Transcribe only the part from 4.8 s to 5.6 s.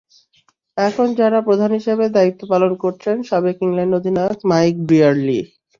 Brearley.